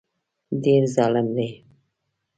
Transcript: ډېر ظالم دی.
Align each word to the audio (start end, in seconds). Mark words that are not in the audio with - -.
ډېر 0.63 0.83
ظالم 0.95 1.27
دی. 1.35 1.49